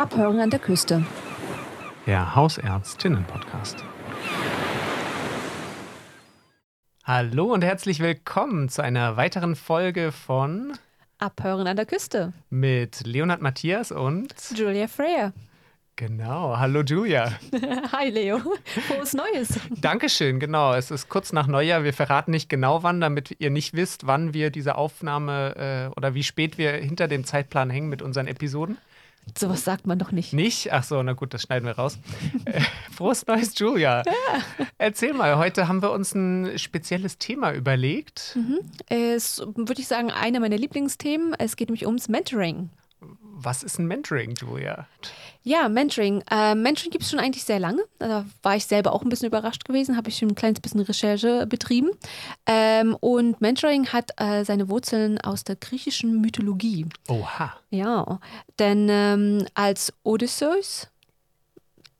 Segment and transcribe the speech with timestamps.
[0.00, 1.04] Abhören an der Küste.
[2.06, 3.84] Der Hausärztinnen-Podcast.
[7.04, 10.72] Hallo und herzlich willkommen zu einer weiteren Folge von
[11.18, 12.32] Abhören an der Küste.
[12.48, 15.34] mit Leonhard Matthias und Julia Freya.
[15.96, 17.32] genau, hallo Julia.
[17.92, 18.38] Hi Leo.
[18.88, 19.60] Frohes Neues.
[19.82, 20.72] Dankeschön, genau.
[20.72, 21.84] Es ist kurz nach Neujahr.
[21.84, 26.14] Wir verraten nicht genau wann, damit ihr nicht wisst, wann wir diese Aufnahme äh, oder
[26.14, 28.78] wie spät wir hinter dem Zeitplan hängen mit unseren Episoden.
[29.38, 30.32] Sowas sagt man doch nicht.
[30.32, 30.72] Nicht?
[30.72, 31.98] Ach so, na gut, das schneiden wir raus.
[32.44, 32.60] Äh,
[32.92, 34.02] Frohes Neues, Julia.
[34.78, 38.36] Erzähl mal, heute haben wir uns ein spezielles Thema überlegt.
[38.88, 41.34] Es würde ich sagen, einer meiner Lieblingsthemen.
[41.38, 42.70] Es geht nämlich ums Mentoring.
[43.42, 44.86] Was ist ein Mentoring, Julia?
[45.42, 46.22] Ja, Mentoring.
[46.30, 47.82] Äh, Mentoring gibt es schon eigentlich sehr lange.
[47.98, 50.80] Da war ich selber auch ein bisschen überrascht gewesen, habe ich schon ein kleines bisschen
[50.80, 51.90] Recherche betrieben.
[52.44, 56.84] Ähm, und Mentoring hat äh, seine Wurzeln aus der griechischen Mythologie.
[57.08, 57.54] Oha.
[57.70, 58.20] Ja,
[58.58, 60.89] denn ähm, als Odysseus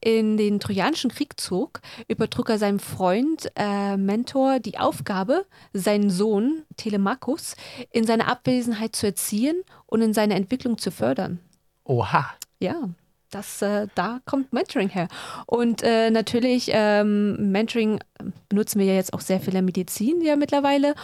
[0.00, 6.62] in den Trojanischen Krieg zog, übertrug er seinem Freund, äh, Mentor, die Aufgabe, seinen Sohn
[6.76, 7.54] Telemachus
[7.90, 11.38] in seiner Abwesenheit zu erziehen und in seiner Entwicklung zu fördern.
[11.84, 12.30] Oha.
[12.60, 12.90] Ja,
[13.30, 15.08] das, äh, da kommt Mentoring her.
[15.46, 18.00] Und äh, natürlich, ähm, Mentoring
[18.48, 20.94] benutzen wir ja jetzt auch sehr viel in der Medizin ja mittlerweile.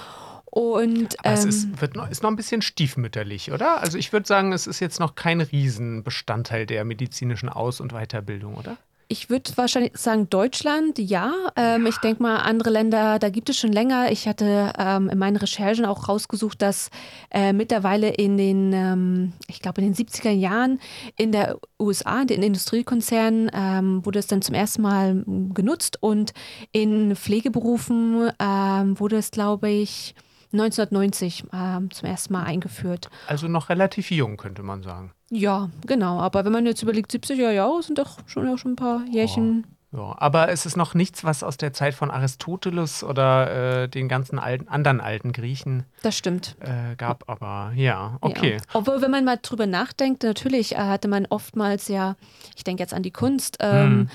[0.56, 3.82] Und Aber es ähm, ist, wird noch, ist noch ein bisschen stiefmütterlich, oder?
[3.82, 8.54] Also ich würde sagen, es ist jetzt noch kein Riesenbestandteil der medizinischen Aus- und Weiterbildung,
[8.54, 8.78] oder?
[9.08, 11.30] Ich würde wahrscheinlich sagen, Deutschland, ja.
[11.56, 14.10] Ähm, Ich denke mal, andere Länder, da gibt es schon länger.
[14.10, 16.88] Ich hatte ähm, in meinen Recherchen auch rausgesucht, dass
[17.30, 20.80] äh, mittlerweile in den, ähm, ich glaube, in den 70er Jahren
[21.18, 26.32] in der USA, in den Industriekonzernen, ähm, wurde es dann zum ersten Mal genutzt und
[26.72, 30.14] in Pflegeberufen ähm, wurde es, glaube ich,
[30.60, 33.10] 1990 ähm, zum ersten Mal eingeführt.
[33.26, 35.12] Also noch relativ jung, könnte man sagen.
[35.30, 36.20] Ja, genau.
[36.20, 39.66] Aber wenn man jetzt überlegt, 70er Jahre sind doch schon, ja, schon ein paar Jährchen.
[39.96, 44.08] Ja, aber es ist noch nichts, was aus der Zeit von Aristoteles oder äh, den
[44.08, 46.54] ganzen alten, anderen alten Griechen Das stimmt.
[46.60, 47.24] äh, gab.
[47.28, 48.56] Aber ja, okay.
[48.58, 48.62] Ja.
[48.74, 52.16] Obwohl, wenn man mal drüber nachdenkt, natürlich äh, hatte man oftmals ja,
[52.56, 54.08] ich denke jetzt an die Kunst, ähm, Mhm.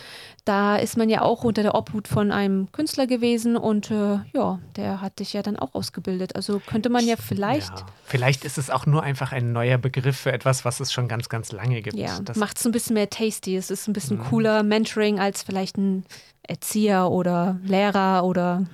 [0.46, 4.60] da ist man ja auch unter der Obhut von einem Künstler gewesen und äh, ja,
[4.76, 6.36] der hat dich ja dann auch ausgebildet.
[6.36, 7.86] Also könnte man ja vielleicht, Ja.
[8.04, 11.30] Vielleicht ist es auch nur einfach ein neuer Begriff für etwas, was es schon ganz,
[11.30, 11.96] ganz lange gibt.
[11.96, 13.56] ja, macht es ein bisschen mehr tasty.
[13.56, 14.24] Es ist ein bisschen Mhm.
[14.26, 16.06] cooler Mentoring als vielleicht ein
[16.44, 18.66] Erzieher oder Lehrer oder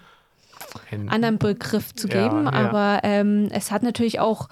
[0.92, 2.52] ein- anderen Begriff zu Ja, geben, ja.
[2.52, 4.50] aber ähm, es hat natürlich auch,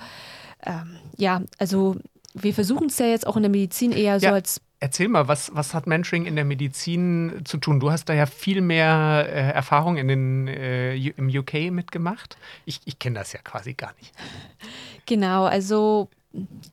[0.66, 1.95] ähm, ja, also
[2.34, 4.34] wir versuchen es ja jetzt auch in der Medizin eher so Ja.
[4.34, 7.79] als Erzähl mal, was, was hat Mentoring in der Medizin zu tun?
[7.79, 12.38] Du hast da ja viel mehr äh, Erfahrung in den, äh, im UK mitgemacht.
[12.66, 14.13] Ich, ich kenne das ja quasi gar nicht.
[15.07, 16.09] Genau, also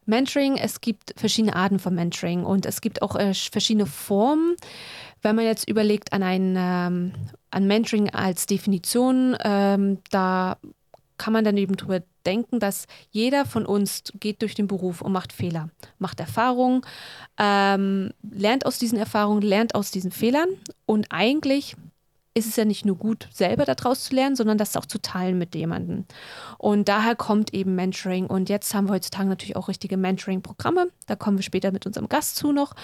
[0.07, 4.57] Mentoring, es gibt verschiedene Arten von Mentoring und es gibt auch äh, verschiedene Formen.
[5.23, 7.13] Wenn man jetzt überlegt an ein ähm,
[7.51, 10.59] an Mentoring als Definition, ähm, da
[11.19, 15.13] kann man dann eben drüber denken, dass jeder von uns geht durch den Beruf und
[15.13, 15.69] macht Fehler,
[15.99, 16.83] macht Erfahrungen,
[17.39, 20.49] ähm, lernt aus diesen Erfahrungen, lernt aus diesen Fehlern
[20.87, 21.77] und eigentlich
[22.35, 25.39] ist es ja nicht nur gut, selber daraus zu lernen, sondern das auch zu teilen
[25.39, 26.07] mit jemandem.
[26.59, 28.27] Und daher kommt eben Mentoring.
[28.27, 30.89] Und jetzt haben wir heutzutage natürlich auch richtige Mentoring-Programme.
[31.07, 32.75] Da kommen wir später mit unserem Gast zu noch.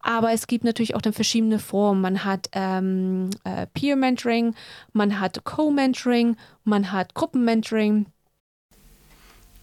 [0.00, 2.02] Aber es gibt natürlich auch dann verschiedene Formen.
[2.02, 4.54] Man hat ähm, äh, Peer-Mentoring,
[4.92, 8.06] man hat Co-Mentoring, man hat Gruppen-Mentoring.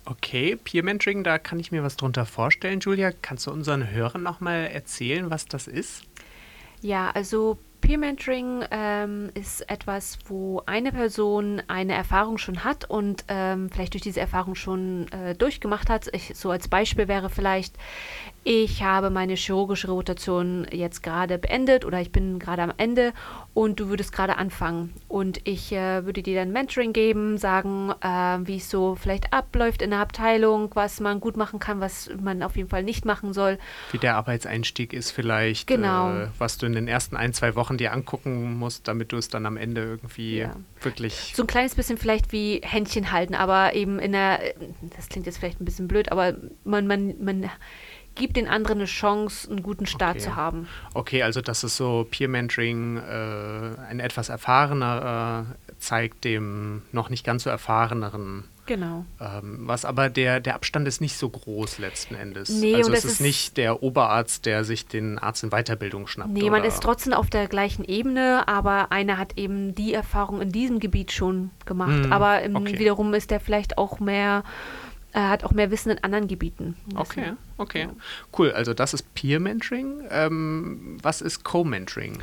[0.05, 2.79] Okay, Peer Mentoring, da kann ich mir was drunter vorstellen.
[2.79, 6.03] Julia, kannst du unseren Hörern nochmal erzählen, was das ist?
[6.81, 13.23] Ja, also Peer Mentoring ähm, ist etwas, wo eine Person eine Erfahrung schon hat und
[13.27, 16.07] ähm, vielleicht durch diese Erfahrung schon äh, durchgemacht hat.
[16.13, 17.75] Ich, so als Beispiel wäre vielleicht,
[18.43, 23.13] ich habe meine chirurgische Rotation jetzt gerade beendet oder ich bin gerade am Ende
[23.57, 24.93] und du würdest gerade anfangen.
[25.07, 29.81] Und ich äh, würde dir dann Mentoring geben, sagen, äh, wie es so vielleicht abläuft
[29.81, 33.33] in der Abteilung, was man gut machen kann, was man auf jeden Fall nicht machen
[33.33, 33.57] soll.
[33.91, 36.11] Wie der Arbeitseinstieg ist vielleicht, Genau.
[36.13, 39.27] äh, was du in den ersten ein, zwei Wochen dir angucken musst, damit du es
[39.29, 40.55] dann am Ende irgendwie Ja.
[40.83, 41.33] wirklich...
[41.35, 44.39] So ein kleines bisschen vielleicht wie Händchen halten, aber eben in der,
[44.95, 47.49] das klingt jetzt vielleicht ein bisschen blöd, aber man, man, man
[48.17, 50.25] gibt den anderen eine Chance, einen guten Start Okay.
[50.25, 50.67] zu haben.
[50.93, 57.23] Okay, also das ist so Peer-Mentoring, äh, ein etwas erfahrener äh, zeigt dem noch nicht
[57.25, 59.05] ganz so erfahreneren Genau.
[59.21, 62.49] Ähm, was aber der, der Abstand ist nicht so groß letzten Endes.
[62.49, 66.31] Nee, also es ist ist- nicht der Oberarzt, der sich den Arzt in Weiterbildung schnappt.
[66.31, 70.51] Nee, man ist trotzdem auf der gleichen Ebene, aber einer hat eben die Erfahrung in
[70.51, 72.03] diesem Gebiet schon gemacht.
[72.03, 72.77] Hm, aber ähm, okay.
[72.77, 74.43] wiederum ist der vielleicht auch mehr
[75.17, 76.75] äh, hat auch mehr Wissen in anderen Gebieten.
[76.95, 77.87] Okay, okay.
[78.37, 80.03] Cool, also das ist Peer-Mentoring.
[80.11, 82.19] Ähm, was ist Co-Mentoring?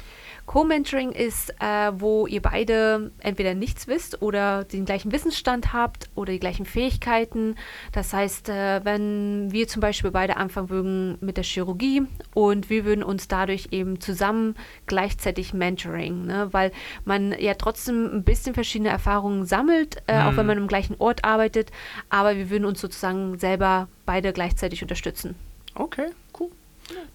[0.47, 6.33] Co-Mentoring ist, äh, wo ihr beide entweder nichts wisst oder den gleichen Wissensstand habt oder
[6.33, 7.57] die gleichen Fähigkeiten.
[7.93, 12.03] Das heißt, äh, wenn wir zum Beispiel beide anfangen würden mit der Chirurgie
[12.35, 14.55] und wir würden uns dadurch eben zusammen
[14.87, 16.49] gleichzeitig Mentoring, ne?
[16.53, 16.73] weil
[17.05, 20.27] man ja trotzdem ein bisschen verschiedene Erfahrungen sammelt, äh, mhm.
[20.27, 21.71] auch wenn man im gleichen Ort arbeitet,
[22.11, 25.35] aber wir würden uns sozusagen selber beide gleichzeitig unterstützen.
[25.75, 26.51] Okay, cool.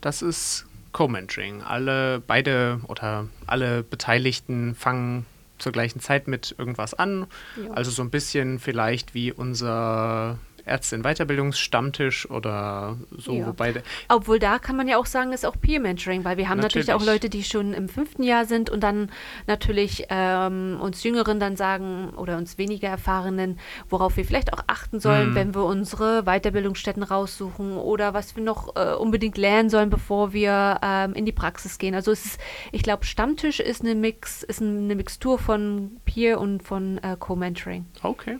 [0.01, 1.61] Das ist Co-Mentoring.
[1.61, 5.25] Alle, beide oder alle Beteiligten fangen
[5.57, 7.27] zur gleichen Zeit mit irgendwas an.
[7.61, 7.71] Ja.
[7.71, 13.33] Also so ein bisschen vielleicht wie unser Ärzte Weiterbildungsstammtisch oder so.
[13.33, 13.47] Ja.
[13.47, 16.59] Wobei Obwohl da kann man ja auch sagen, ist auch Peer Mentoring, weil wir haben
[16.59, 19.11] natürlich, natürlich auch Leute, die schon im fünften Jahr sind und dann
[19.47, 24.99] natürlich ähm, uns Jüngeren dann sagen oder uns weniger Erfahrenen, worauf wir vielleicht auch achten
[24.99, 25.35] sollen, mhm.
[25.35, 30.79] wenn wir unsere Weiterbildungsstätten raussuchen oder was wir noch äh, unbedingt lernen sollen, bevor wir
[30.81, 31.95] ähm, in die Praxis gehen.
[31.95, 32.39] Also es ist,
[32.71, 37.85] ich glaube, Stammtisch ist eine Mix, ist eine Mixtur von Peer und von äh, Co-Mentoring.
[38.03, 38.37] Okay.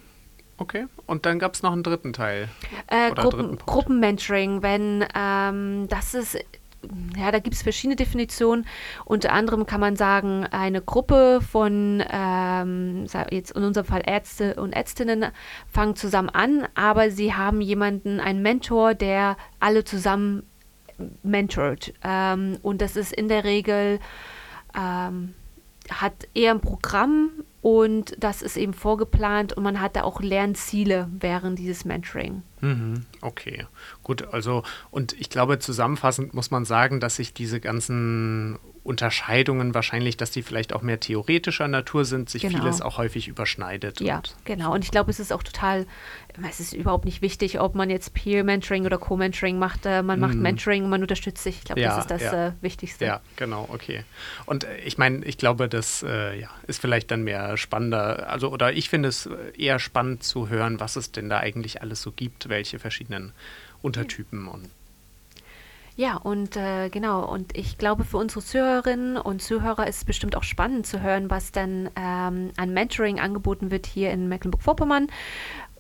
[0.59, 0.87] Okay.
[1.05, 2.49] Und dann gab es noch einen dritten Teil.
[2.87, 6.37] Äh, Gruppen, Gruppenmentoring, wenn ähm, das ist
[7.17, 8.65] ja, da gibt es verschiedene Definitionen.
[9.05, 14.73] Unter anderem kann man sagen, eine Gruppe von, ähm, jetzt in unserem Fall Ärzte und
[14.73, 15.25] Ärztinnen,
[15.69, 20.43] fangen zusammen an, aber sie haben jemanden, einen Mentor, der alle zusammen
[21.23, 21.93] mentort.
[22.03, 23.99] Ähm, und das ist in der Regel,
[24.77, 25.33] ähm,
[25.89, 31.09] hat eher ein Programm und das ist eben vorgeplant und man hat da auch Lernziele
[31.19, 32.43] während dieses Mentoring.
[32.61, 33.65] Mhm, okay,
[34.03, 34.33] gut.
[34.33, 40.31] Also, und ich glaube, zusammenfassend muss man sagen, dass sich diese ganzen Unterscheidungen wahrscheinlich, dass
[40.31, 42.59] die vielleicht auch mehr theoretischer Natur sind, sich genau.
[42.59, 43.99] vieles auch häufig überschneidet.
[44.01, 44.73] Ja, genau.
[44.73, 45.85] Und ich glaube, es ist auch total,
[46.47, 49.85] es ist überhaupt nicht wichtig, ob man jetzt Peer-Mentoring oder Co-Mentoring macht.
[49.85, 50.41] Äh, man macht mm.
[50.41, 51.57] Mentoring, man unterstützt sich.
[51.57, 52.47] Ich glaube, ja, das ist das ja.
[52.47, 53.05] äh, Wichtigste.
[53.05, 54.03] Ja, genau, okay.
[54.45, 58.49] Und äh, ich meine, ich glaube, das äh, ja, ist vielleicht dann mehr spannender, also
[58.49, 62.11] oder ich finde es eher spannend zu hören, was es denn da eigentlich alles so
[62.11, 63.33] gibt, welche verschiedenen
[63.81, 64.69] Untertypen und
[65.99, 70.37] ja, und äh, genau, und ich glaube, für unsere Zuhörerinnen und Zuhörer ist es bestimmt
[70.37, 75.07] auch spannend zu hören, was dann ähm, an Mentoring angeboten wird hier in Mecklenburg-Vorpommern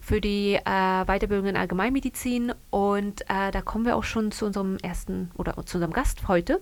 [0.01, 2.51] für die äh, Weiterbildung in Allgemeinmedizin.
[2.69, 6.59] Und äh, da kommen wir auch schon zu unserem ersten oder zu unserem Gast heute,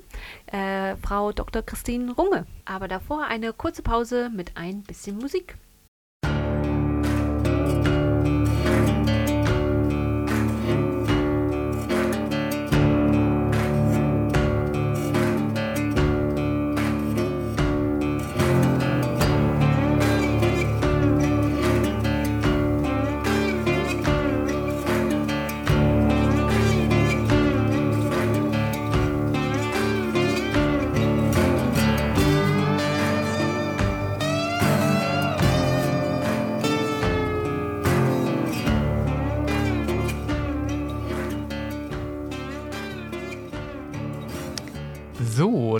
[0.52, 1.64] äh, Frau Dr.
[1.64, 2.46] Christine Runge.
[2.66, 5.58] Aber davor eine kurze Pause mit ein bisschen Musik.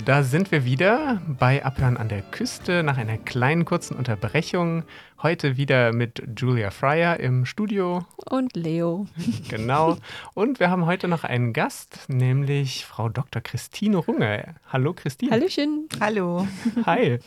[0.08, 4.84] Da sind wir wieder bei Abhören an der Küste nach einer kleinen kurzen Unterbrechung.
[5.22, 8.06] Heute wieder mit Julia Fryer im Studio.
[8.24, 9.06] Und Leo.
[9.50, 9.98] Genau.
[10.32, 13.42] Und wir haben heute noch einen Gast, nämlich Frau Dr.
[13.42, 14.54] Christine Runge.
[14.72, 15.30] Hallo Christine.
[15.30, 15.90] Hallöchen.
[16.00, 16.48] Hallo.
[16.86, 17.18] Hi.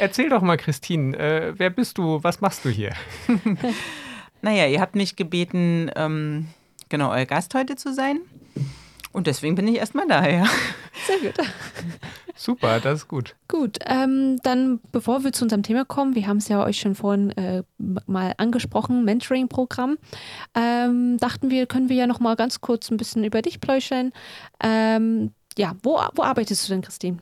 [0.00, 2.24] Erzähl doch mal, Christine, äh, wer bist du?
[2.24, 2.92] Was machst du hier?
[4.42, 6.48] naja, ihr habt mich gebeten, ähm,
[6.88, 8.18] genau, euer Gast heute zu sein.
[9.16, 10.44] Und deswegen bin ich erstmal da, ja.
[11.06, 11.34] Sehr gut.
[12.36, 13.34] Super, das ist gut.
[13.48, 16.94] Gut, ähm, dann bevor wir zu unserem Thema kommen, wir haben es ja euch schon
[16.94, 19.96] vorhin äh, mal angesprochen, Mentoring-Programm,
[20.54, 24.12] ähm, dachten wir, können wir ja noch mal ganz kurz ein bisschen über dich pläuscheln.
[24.62, 27.16] Ähm, ja, wo, wo arbeitest du denn, Christine?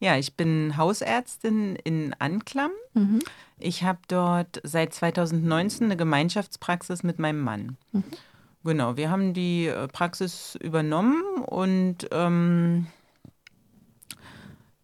[0.00, 2.72] Ja, ich bin Hausärztin in Anklam.
[2.94, 3.20] Mhm.
[3.60, 7.76] Ich habe dort seit 2019 eine Gemeinschaftspraxis mit meinem Mann.
[7.92, 8.02] Mhm.
[8.64, 12.86] Genau, wir haben die äh, Praxis übernommen und ähm,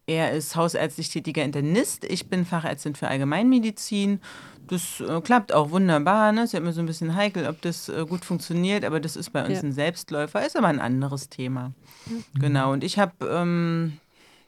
[0.05, 4.19] er ist hausärztlich tätiger Internist, ich bin Fachärztin für Allgemeinmedizin.
[4.67, 6.31] Das äh, klappt auch wunderbar.
[6.31, 6.41] Ne?
[6.41, 9.15] Es ist ja immer so ein bisschen heikel, ob das äh, gut funktioniert, aber das
[9.15, 9.63] ist bei uns ja.
[9.63, 11.73] ein Selbstläufer, ist aber ein anderes Thema.
[12.05, 12.39] Mhm.
[12.39, 13.99] Genau, und ich habe ähm,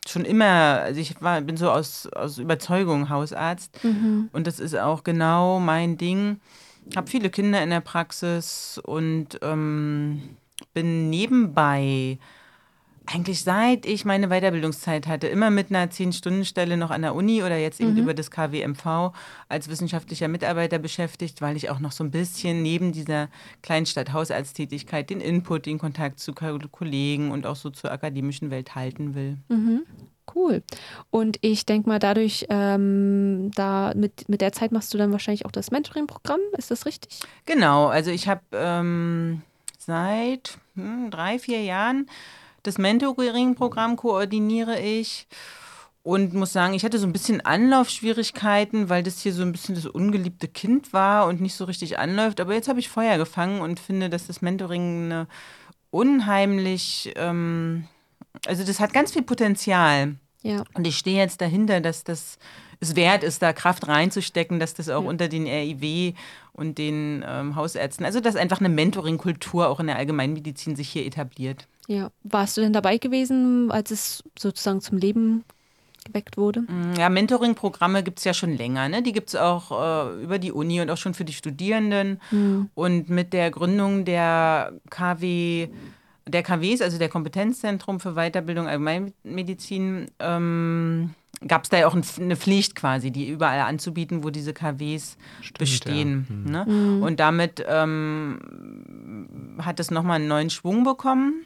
[0.08, 4.30] schon immer, also ich war, bin so aus, aus Überzeugung Hausarzt mhm.
[4.32, 6.40] und das ist auch genau mein Ding
[6.96, 10.22] habe viele Kinder in der Praxis und ähm,
[10.74, 12.18] bin nebenbei
[13.08, 17.58] Eigentlich seit ich meine Weiterbildungszeit hatte, immer mit einer 10-Stunden-Stelle noch an der Uni oder
[17.58, 17.98] jetzt eben mhm.
[17.98, 19.12] über das KWMV
[19.50, 23.30] als wissenschaftlicher Mitarbeiter beschäftigt, weil ich auch noch so ein bisschen neben dieser
[23.64, 29.38] Kleinstadt-Hausarzttätigkeit den Input, den Kontakt zu Kollegen und auch so zur akademischen Welt halten will.
[29.50, 29.82] Mhm.
[30.42, 30.64] Cool.
[31.12, 35.46] Und ich denke mal, dadurch, ähm, da mit, mit der Zeit machst du dann wahrscheinlich
[35.46, 37.20] auch das Mentoring-Programm, ist das richtig?
[37.46, 39.44] Genau, also ich habe ähm,
[39.78, 42.08] seit hm, drei, vier Jahren
[42.64, 45.28] das Mentoring-Programm koordiniere ich
[46.04, 49.76] und muss sagen, ich hatte so ein bisschen Anlaufschwierigkeiten, weil das hier so ein bisschen
[49.76, 52.40] das ungeliebte Kind war und nicht so richtig anläuft.
[52.40, 55.28] Aber jetzt habe ich Feuer gefangen und finde, dass das Mentoring eine
[55.92, 57.88] unheimlich, ähm,
[58.48, 60.16] also das hat ganz viel Potenzial.
[60.44, 60.64] Ja.
[60.74, 62.38] Und ich stehe jetzt dahinter, dass das
[62.82, 65.10] es wert ist, da Kraft reinzustecken, dass das auch ja.
[65.10, 66.14] unter den RIW
[66.54, 71.06] und den ähm, Hausärzten, also dass einfach eine Mentoring-Kultur auch in der Allgemeinmedizin sich hier
[71.06, 71.68] etabliert.
[71.88, 75.44] Ja, warst du denn dabei gewesen, als es sozusagen zum Leben
[76.06, 76.62] geweckt wurde?
[76.62, 78.90] Mm, ja, Mentoring-Programme gibt es ja schon länger.
[78.90, 79.04] Ne?
[79.04, 82.20] Die gibt es auch äh, über die Uni und auch schon für die Studierenden.
[82.32, 82.70] Mhm.
[82.74, 85.70] Und mit der Gründung der KW,
[86.28, 91.16] der KWs, also der Kompetenzzentrum für Weiterbildung Allgemeinmedizin, ähm,
[91.48, 95.58] gab es da ja auch eine Pflicht quasi, die überall anzubieten, wo diese KWs Stimmt,
[95.58, 96.28] bestehen.
[96.30, 96.36] Ja.
[96.36, 96.52] Mhm.
[96.52, 96.66] Ne?
[96.66, 97.04] Mhm.
[97.04, 101.46] Und damit ähm, hat es nochmal einen neuen Schwung bekommen.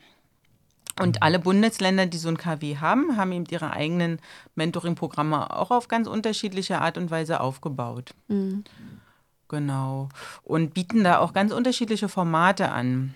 [0.99, 1.21] Und mhm.
[1.21, 4.19] alle Bundesländer, die so ein KW haben, haben eben ihre eigenen
[4.55, 8.13] Mentoring-Programme auch auf ganz unterschiedliche Art und Weise aufgebaut.
[8.27, 8.63] Mhm.
[9.47, 10.09] Genau.
[10.43, 13.13] Und bieten da auch ganz unterschiedliche Formate an.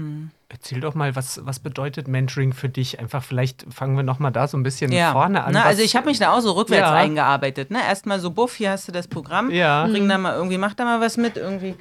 [0.00, 0.30] Mhm.
[0.48, 2.98] Erzähl doch mal, was, was bedeutet Mentoring für dich?
[2.98, 5.12] Einfach vielleicht fangen wir nochmal da so ein bisschen ja.
[5.12, 5.52] vorne an.
[5.52, 6.94] Na, also ich habe mich da auch so rückwärts ja.
[6.94, 7.70] eingearbeitet.
[7.70, 7.78] Ne?
[7.80, 9.50] Erstmal so, buff, hier hast du das Programm.
[9.50, 9.86] Ja.
[9.86, 11.76] Bring da mal irgendwie, mach da mal was mit irgendwie.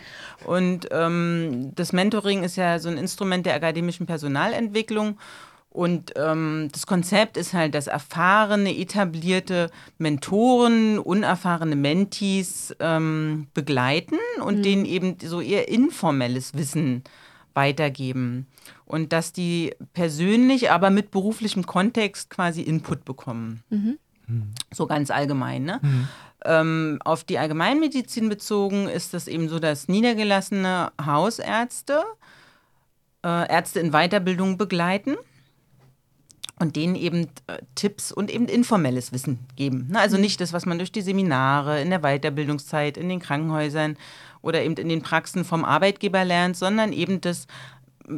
[0.45, 5.17] Und ähm, das Mentoring ist ja so ein Instrument der akademischen Personalentwicklung.
[5.71, 14.57] Und ähm, das Konzept ist halt, dass erfahrene, etablierte Mentoren, unerfahrene Mentees ähm, begleiten und
[14.57, 14.63] mhm.
[14.63, 17.03] denen eben so eher informelles Wissen
[17.59, 18.47] weitergeben
[18.85, 23.61] und dass die persönlich, aber mit beruflichem Kontext quasi Input bekommen.
[23.69, 23.97] Mhm.
[24.71, 25.63] So ganz allgemein.
[25.65, 25.79] Ne?
[25.81, 26.07] Mhm.
[26.45, 32.03] Ähm, auf die Allgemeinmedizin bezogen ist das eben so, dass niedergelassene Hausärzte
[33.25, 35.17] äh, Ärzte in Weiterbildung begleiten
[36.59, 39.87] und denen eben äh, Tipps und eben informelles Wissen geben.
[39.91, 39.99] Ne?
[39.99, 40.21] Also mhm.
[40.21, 43.97] nicht das, was man durch die Seminare, in der Weiterbildungszeit, in den Krankenhäusern
[44.41, 47.47] oder eben in den Praxen vom Arbeitgeber lernt, sondern eben das,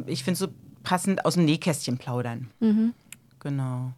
[0.06, 0.48] ich finde so
[0.82, 2.50] passend aus dem Nähkästchen plaudern.
[2.60, 2.94] Mhm.
[3.40, 3.92] Genau.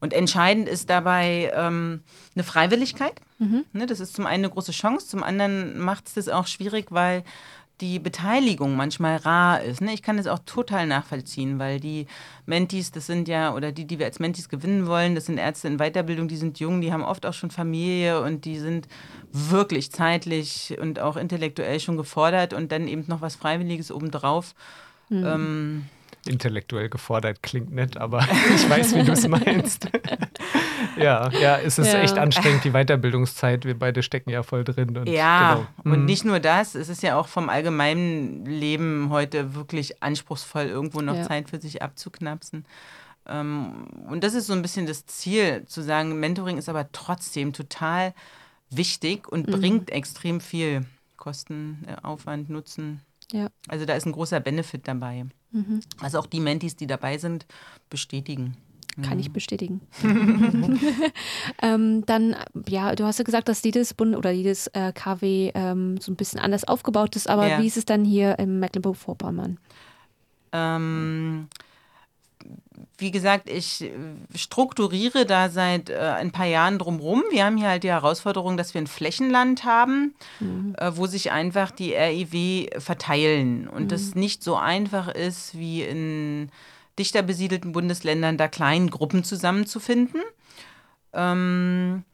[0.00, 2.02] Und entscheidend ist dabei ähm,
[2.34, 3.20] eine Freiwilligkeit.
[3.38, 3.64] Mhm.
[3.72, 6.86] Ne, das ist zum einen eine große Chance, zum anderen macht es das auch schwierig,
[6.90, 7.24] weil
[7.82, 9.80] die Beteiligung manchmal rar ist.
[9.80, 9.92] Ne?
[9.92, 12.06] Ich kann das auch total nachvollziehen, weil die
[12.46, 15.66] Mentis, das sind ja, oder die, die wir als Mentis gewinnen wollen, das sind Ärzte
[15.66, 18.86] in Weiterbildung, die sind jung, die haben oft auch schon Familie und die sind
[19.32, 24.54] wirklich zeitlich und auch intellektuell schon gefordert und dann eben noch was Freiwilliges obendrauf.
[25.08, 25.26] Mhm.
[25.26, 25.84] Ähm,
[26.26, 28.20] intellektuell gefordert klingt nett, aber
[28.54, 29.88] ich weiß, wie du es meinst.
[30.96, 32.00] ja, ja, es ist ja.
[32.00, 33.64] echt anstrengend, die Weiterbildungszeit.
[33.64, 34.96] Wir beide stecken ja voll drin.
[34.96, 35.66] Und, ja, genau.
[35.84, 36.04] und mhm.
[36.06, 41.16] nicht nur das, es ist ja auch vom allgemeinen Leben heute wirklich anspruchsvoll, irgendwo noch
[41.16, 41.26] ja.
[41.26, 42.64] Zeit für sich abzuknapsen.
[43.26, 47.52] Ähm, und das ist so ein bisschen das Ziel, zu sagen, Mentoring ist aber trotzdem
[47.52, 48.14] total
[48.70, 49.52] wichtig und mhm.
[49.52, 50.84] bringt extrem viel
[51.16, 53.00] Kosten, äh, Aufwand, Nutzen.
[53.32, 53.48] Ja.
[53.68, 55.26] Also da ist ein großer Benefit dabei.
[55.50, 55.80] Mhm.
[56.00, 57.46] Also auch die Mentis, die dabei sind,
[57.90, 58.56] bestätigen.
[59.00, 59.32] Kann ich mhm.
[59.32, 59.80] bestätigen.
[61.62, 62.36] ähm, dann,
[62.68, 66.16] ja, du hast ja gesagt, dass jedes Bund oder jedes äh, KW ähm, so ein
[66.16, 67.60] bisschen anders aufgebaut ist, aber ja.
[67.60, 69.58] wie ist es dann hier im Mecklenburg-Vorpommern?
[70.52, 71.48] Ähm,
[72.98, 73.90] wie gesagt, ich
[74.34, 77.22] strukturiere da seit äh, ein paar Jahren drumherum.
[77.30, 80.74] Wir haben hier halt die Herausforderung, dass wir ein Flächenland haben, mhm.
[80.78, 83.88] äh, wo sich einfach die RIW verteilen und mhm.
[83.88, 86.50] das nicht so einfach ist wie in
[86.98, 90.20] dichter besiedelten Bundesländern, da kleinen Gruppen zusammenzufinden.
[91.12, 92.04] Ähm,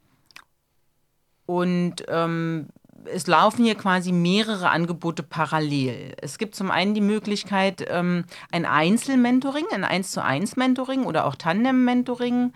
[1.47, 2.69] und ähm,
[3.13, 6.15] es laufen hier quasi mehrere Angebote parallel.
[6.21, 11.27] Es gibt zum einen die Möglichkeit, ähm, ein Einzelmentoring, ein 1 zu 1 Mentoring oder
[11.27, 12.53] auch Tandem-Mentoring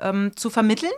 [0.00, 0.92] ähm, zu vermitteln.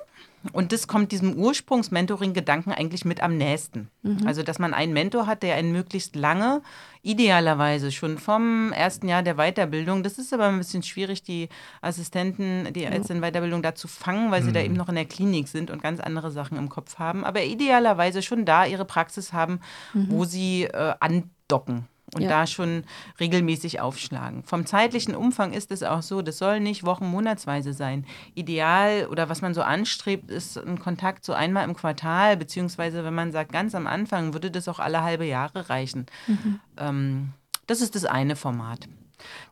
[0.52, 3.88] Und das kommt diesem Ursprungs-Mentoring-Gedanken eigentlich mit am nächsten.
[4.02, 4.26] Mhm.
[4.26, 6.62] Also, dass man einen Mentor hat, der einen möglichst lange,
[7.02, 11.48] idealerweise schon vom ersten Jahr der Weiterbildung, das ist aber ein bisschen schwierig, die
[11.80, 14.46] Assistenten, die jetzt in Weiterbildung da zu fangen, weil mhm.
[14.46, 14.66] sie da mhm.
[14.66, 18.22] eben noch in der Klinik sind und ganz andere Sachen im Kopf haben, aber idealerweise
[18.22, 19.60] schon da ihre Praxis haben,
[19.92, 20.06] mhm.
[20.10, 22.28] wo sie äh, andocken und ja.
[22.28, 22.84] da schon
[23.20, 24.42] regelmäßig aufschlagen.
[24.44, 28.06] Vom zeitlichen Umfang ist es auch so, das soll nicht Wochen, Monatsweise sein.
[28.34, 33.14] Ideal oder was man so anstrebt, ist ein Kontakt so einmal im Quartal, beziehungsweise wenn
[33.14, 36.06] man sagt, ganz am Anfang würde das auch alle halbe Jahre reichen.
[36.26, 36.60] Mhm.
[36.76, 37.32] Ähm,
[37.66, 38.88] das ist das eine Format.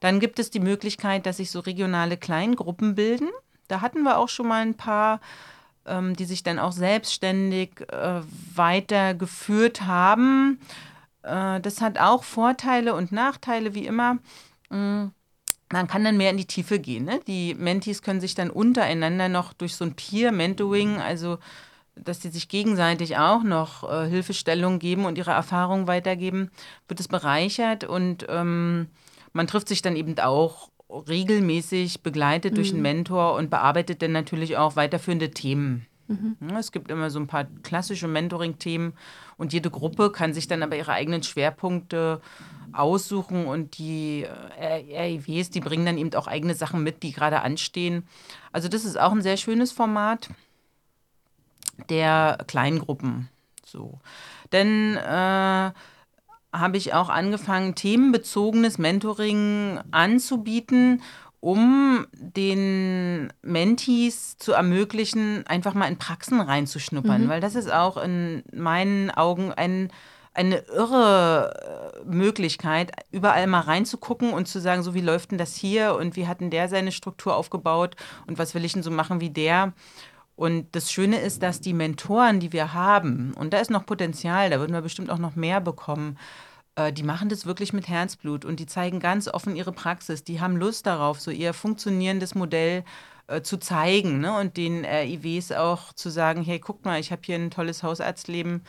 [0.01, 3.29] Dann gibt es die Möglichkeit, dass sich so regionale Kleingruppen bilden.
[3.69, 5.21] Da hatten wir auch schon mal ein paar
[5.87, 8.21] ähm, die sich dann auch selbstständig äh,
[8.55, 10.61] weitergeführt haben.
[11.23, 14.19] Äh, das hat auch Vorteile und Nachteile, wie immer.
[14.71, 15.07] Mm,
[15.73, 17.05] man kann dann mehr in die Tiefe gehen.
[17.05, 17.21] Ne?
[17.27, 21.39] Die Mentees können sich dann untereinander noch durch so ein Peer-Mentoring, also
[21.95, 26.51] dass sie sich gegenseitig auch noch äh, Hilfestellung geben und ihre Erfahrungen weitergeben,
[26.89, 28.89] wird es bereichert und ähm,
[29.33, 32.57] man trifft sich dann eben auch regelmäßig begleitet mhm.
[32.57, 32.83] durch einen mhm.
[32.83, 35.87] Mentor und bearbeitet dann natürlich auch weiterführende Themen.
[36.09, 36.37] Mhm.
[36.57, 38.95] Es gibt immer so ein paar klassische Mentoring-Themen
[39.37, 42.21] und jede Gruppe kann sich dann aber ihre eigenen Schwerpunkte
[42.73, 44.27] aussuchen und die
[44.59, 48.07] RIWs, die bringen dann eben auch eigene Sachen mit, die gerade anstehen.
[48.51, 50.31] Also das ist auch ein sehr schönes Format
[51.89, 53.29] der Kleingruppen.
[53.65, 54.01] So.
[54.53, 55.73] Denn äh,
[56.53, 61.03] habe ich auch angefangen, themenbezogenes Mentoring anzubieten,
[61.43, 67.25] um den Mentees zu ermöglichen, einfach mal in Praxen reinzuschnuppern.
[67.25, 67.29] Mhm.
[67.29, 69.91] Weil das ist auch in meinen Augen ein,
[70.35, 75.57] eine irre äh, Möglichkeit, überall mal reinzugucken und zu sagen, so wie läuft denn das
[75.57, 77.97] hier und wie hat denn der seine Struktur aufgebaut
[78.29, 79.73] und was will ich denn so machen wie der.
[80.37, 84.49] Und das Schöne ist, dass die Mentoren, die wir haben, und da ist noch Potenzial,
[84.49, 86.17] da würden wir bestimmt auch noch mehr bekommen,
[86.77, 90.25] äh, die machen das wirklich mit Herzblut und die zeigen ganz offen ihre Praxis.
[90.25, 92.85] Die haben Lust darauf, so ihr funktionierendes Modell
[93.27, 94.39] äh, zu zeigen ne?
[94.39, 98.63] und den RIWs auch zu sagen, hey, guckt mal, ich habe hier ein tolles Hausarztleben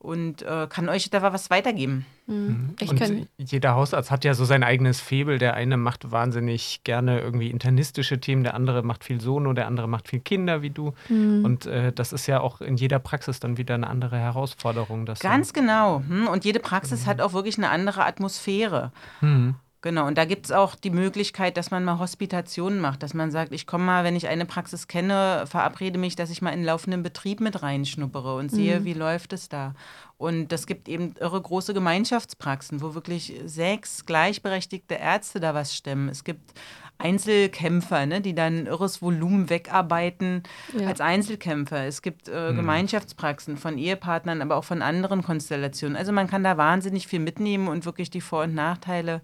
[0.00, 2.06] und äh, kann euch da was weitergeben.
[2.26, 2.34] Mhm.
[2.34, 2.76] mhm.
[2.80, 5.38] Ich und jeder Hausarzt hat ja so sein eigenes Febel.
[5.38, 9.88] Der eine macht wahnsinnig gerne irgendwie internistische Themen, der andere macht viel Sono, der andere
[9.88, 10.94] macht viel Kinder wie du.
[11.10, 11.44] Mhm.
[11.44, 15.04] Und äh, das ist ja auch in jeder Praxis dann wieder eine andere Herausforderung.
[15.04, 16.02] Ganz so genau.
[16.08, 16.28] Hm?
[16.28, 17.06] Und jede Praxis mhm.
[17.06, 18.92] hat auch wirklich eine andere Atmosphäre.
[19.82, 23.30] Genau, und da gibt es auch die Möglichkeit, dass man mal Hospitationen macht, dass man
[23.30, 26.64] sagt, ich komme mal, wenn ich eine Praxis kenne, verabrede mich, dass ich mal in
[26.64, 28.84] laufenden Betrieb mit reinschnuppere und sehe, mhm.
[28.84, 29.74] wie läuft es da.
[30.18, 36.10] Und das gibt eben irre große Gemeinschaftspraxen, wo wirklich sechs gleichberechtigte Ärzte da was stemmen.
[36.10, 36.52] Es gibt
[36.98, 40.42] Einzelkämpfer, ne, die dann ein irres Volumen wegarbeiten
[40.78, 40.88] ja.
[40.88, 41.86] als Einzelkämpfer.
[41.86, 42.56] Es gibt äh, mhm.
[42.56, 45.96] Gemeinschaftspraxen von Ehepartnern, aber auch von anderen Konstellationen.
[45.96, 49.22] Also man kann da wahnsinnig viel mitnehmen und wirklich die Vor- und Nachteile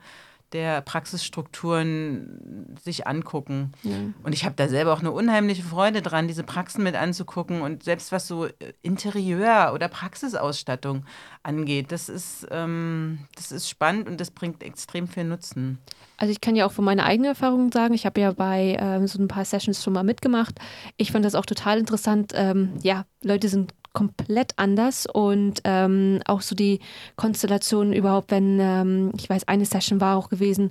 [0.52, 3.72] der Praxisstrukturen sich angucken.
[3.82, 3.96] Ja.
[4.22, 7.82] Und ich habe da selber auch eine unheimliche Freude dran, diese Praxen mit anzugucken und
[7.82, 8.48] selbst was so
[8.82, 11.04] Interieur oder Praxisausstattung
[11.42, 15.78] angeht, das ist, ähm, das ist spannend und das bringt extrem viel Nutzen.
[16.16, 19.06] Also ich kann ja auch von meiner eigenen Erfahrung sagen, ich habe ja bei ähm,
[19.06, 20.58] so ein paar Sessions schon mal mitgemacht.
[20.96, 22.32] Ich fand das auch total interessant.
[22.34, 26.80] Ähm, ja, Leute sind komplett anders und ähm, auch so die
[27.16, 30.70] Konstellation überhaupt, wenn, ähm, ich weiß, eine Session war auch gewesen,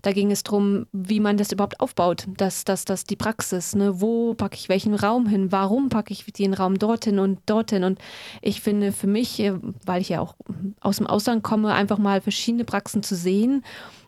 [0.00, 4.00] da ging es darum, wie man das überhaupt aufbaut, dass das, das die Praxis, ne?
[4.00, 7.98] wo packe ich welchen Raum hin, warum packe ich den Raum dorthin und dorthin und
[8.40, 9.52] ich finde für mich, äh,
[9.84, 10.34] weil ich ja auch
[10.80, 13.64] aus dem Ausland komme, einfach mal verschiedene Praxen zu sehen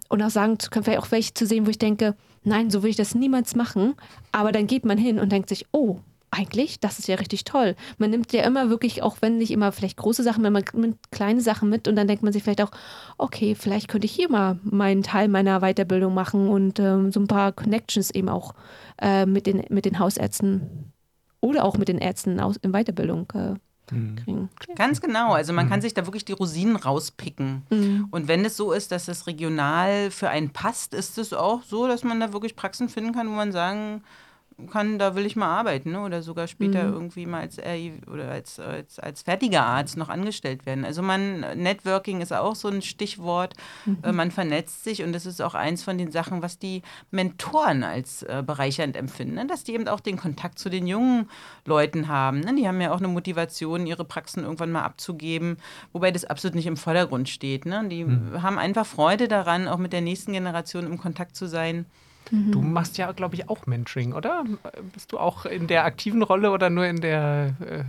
[0.08, 2.82] und auch sagen zu können, vielleicht auch welche zu sehen, wo ich denke, nein, so
[2.82, 3.94] will ich das niemals machen,
[4.32, 5.98] aber dann geht man hin und denkt sich, oh,
[6.34, 7.76] eigentlich, das ist ja richtig toll.
[7.98, 11.40] Man nimmt ja immer wirklich, auch wenn nicht immer vielleicht große Sachen, man nimmt kleine
[11.40, 12.70] Sachen mit und dann denkt man sich vielleicht auch,
[13.18, 17.28] okay, vielleicht könnte ich hier mal meinen Teil meiner Weiterbildung machen und ähm, so ein
[17.28, 18.54] paar Connections eben auch
[19.00, 20.92] äh, mit, den, mit den Hausärzten
[21.40, 24.16] oder auch mit den Ärzten aus, in Weiterbildung äh, mhm.
[24.16, 24.48] kriegen.
[24.76, 25.32] Ganz genau.
[25.32, 25.82] Also man kann mhm.
[25.82, 27.62] sich da wirklich die Rosinen rauspicken.
[27.70, 28.08] Mhm.
[28.10, 31.86] Und wenn es so ist, dass es regional für einen passt, ist es auch so,
[31.86, 34.02] dass man da wirklich Praxen finden kann, wo man sagen
[34.70, 36.00] kann, da will ich mal arbeiten ne?
[36.02, 36.92] oder sogar später mhm.
[36.92, 40.84] irgendwie mal als, oder als, als, als fertiger Arzt noch angestellt werden.
[40.84, 43.98] Also man, Networking ist auch so ein Stichwort, mhm.
[44.02, 47.82] äh, man vernetzt sich und das ist auch eins von den Sachen, was die Mentoren
[47.82, 49.46] als äh, bereichernd empfinden, ne?
[49.46, 51.28] dass die eben auch den Kontakt zu den jungen
[51.64, 52.40] Leuten haben.
[52.40, 52.54] Ne?
[52.54, 55.58] Die haben ja auch eine Motivation, ihre Praxen irgendwann mal abzugeben,
[55.92, 57.66] wobei das absolut nicht im Vordergrund steht.
[57.66, 57.86] Ne?
[57.88, 58.42] Die mhm.
[58.42, 61.86] haben einfach Freude daran, auch mit der nächsten Generation im Kontakt zu sein.
[62.30, 64.44] Du machst ja, glaube ich, auch Mentoring, oder?
[64.92, 67.84] Bist du auch in der aktiven Rolle oder nur in der äh,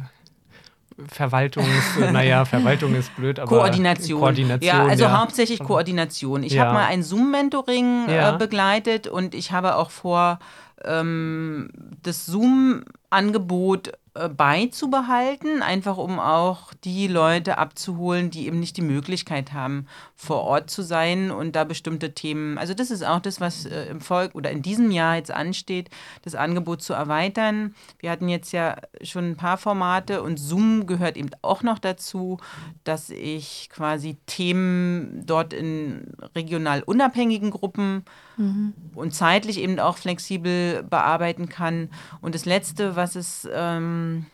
[1.07, 4.19] Verwaltungs, naja, Verwaltung ist blöd, aber Koordination.
[4.19, 5.19] Koordination ja, also ja.
[5.19, 6.43] hauptsächlich Koordination.
[6.43, 6.65] Ich ja.
[6.65, 10.39] habe mal ein Zoom-Mentoring äh, begleitet und ich habe auch vor,
[10.83, 11.69] ähm,
[12.01, 19.51] das Zoom-Angebot äh, beizubehalten, einfach um auch die Leute abzuholen, die eben nicht die Möglichkeit
[19.51, 22.57] haben, vor Ort zu sein und da bestimmte Themen.
[22.57, 25.89] Also das ist auch das, was äh, im Volk oder in diesem Jahr jetzt ansteht,
[26.23, 27.75] das Angebot zu erweitern.
[27.99, 32.37] Wir hatten jetzt ja schon ein paar Formate und Zoom gehört eben auch noch dazu,
[32.85, 38.05] dass ich quasi Themen dort in regional unabhängigen Gruppen
[38.37, 38.73] mhm.
[38.95, 41.89] und zeitlich eben auch flexibel bearbeiten kann.
[42.21, 44.27] Und das Letzte, was es ähm,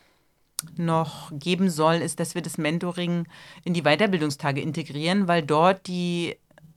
[0.78, 3.28] noch geben soll, ist, dass wir das Mentoring
[3.64, 6.36] in die Weiterbildungstage integrieren, weil dort die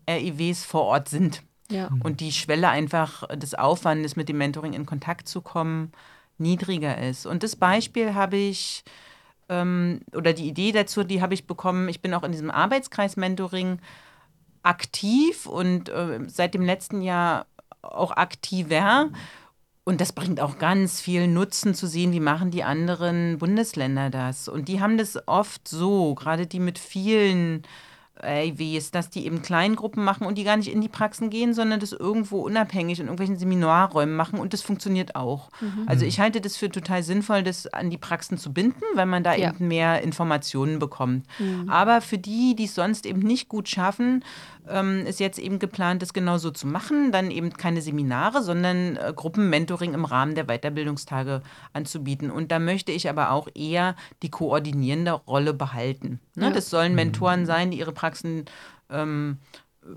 [0.09, 1.43] RIWs vor Ort sind.
[1.71, 1.91] Ja.
[2.03, 5.93] Und die Schwelle einfach des Aufwandes, mit dem Mentoring in Kontakt zu kommen,
[6.39, 7.27] niedriger ist.
[7.27, 8.85] Und das Beispiel habe ich,
[9.49, 13.17] ähm, oder die Idee dazu, die habe ich bekommen, ich bin auch in diesem Arbeitskreis
[13.17, 13.79] Mentoring
[14.63, 17.47] aktiv und äh, seit dem letzten Jahr
[17.83, 19.11] auch aktiver.
[19.85, 24.49] Und das bringt auch ganz viel Nutzen zu sehen, wie machen die anderen Bundesländer das.
[24.49, 27.65] Und die haben das oft so, gerade die mit vielen
[28.23, 31.81] AWs, dass die eben Kleingruppen machen und die gar nicht in die Praxen gehen, sondern
[31.81, 35.51] das irgendwo unabhängig in irgendwelchen Seminarräumen machen und das funktioniert auch.
[35.61, 35.85] Mhm.
[35.87, 39.25] Also ich halte das für total sinnvoll, das an die Praxen zu binden, weil man
[39.25, 39.51] da ja.
[39.51, 41.27] eben mehr Informationen bekommt.
[41.39, 41.69] Mhm.
[41.69, 44.25] Aber für die, die es sonst eben nicht gut schaffen,
[44.69, 49.13] ähm, ist jetzt eben geplant, das genauso zu machen, dann eben keine Seminare, sondern äh,
[49.15, 52.31] Gruppenmentoring im Rahmen der Weiterbildungstage anzubieten.
[52.31, 56.21] Und da möchte ich aber auch eher die koordinierende Rolle behalten.
[56.35, 56.47] Ne?
[56.47, 56.51] Ja.
[56.51, 56.97] Das sollen mhm.
[56.97, 58.47] Mentoren sein, die ihre Praxen
[58.91, 59.39] ähm,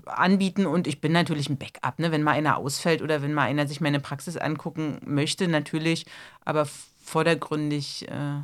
[0.04, 2.12] anbieten und ich bin natürlich ein Backup, ne?
[2.12, 6.04] wenn mal einer ausfällt oder wenn mal einer sich meine Praxis angucken möchte, natürlich,
[6.44, 6.66] aber
[7.02, 8.42] vordergründig äh,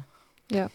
[0.50, 0.68] ja.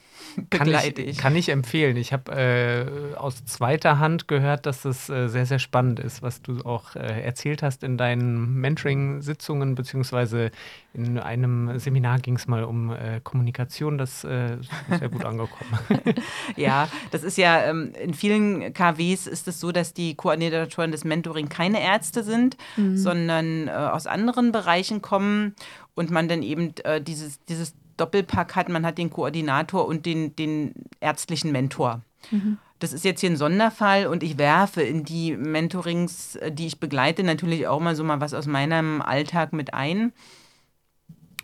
[0.50, 1.18] begleite ich.
[1.18, 1.96] Kann ich empfehlen.
[1.96, 6.42] Ich habe äh, aus zweiter Hand gehört, dass es äh, sehr, sehr spannend ist, was
[6.42, 10.52] du auch äh, erzählt hast in deinen Mentoring-Sitzungen, beziehungsweise
[10.94, 14.00] in einem Seminar ging es mal um äh, Kommunikation.
[14.00, 15.80] Das äh, ist sehr gut angekommen.
[16.56, 21.04] ja, das ist ja ähm, in vielen KWs ist es so, dass die Koordinatoren des
[21.04, 22.98] Mentoring keine Ärzte sind, mhm.
[22.98, 25.56] sondern äh, aus anderen Bereichen kommen
[25.94, 28.70] und man dann eben dieses, dieses Doppelpack hat.
[28.70, 32.02] Man hat den Koordinator und den, den ärztlichen Mentor.
[32.32, 32.58] Mhm.
[32.80, 36.80] Das ist jetzt hier ein Sonderfall und ich werfe in die Mentorings, äh, die ich
[36.80, 40.14] begleite, natürlich auch mal so mal was aus meinem Alltag mit ein.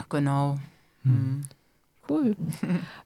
[0.09, 0.57] Genau.
[1.03, 1.43] Mhm.
[2.07, 2.35] Cool.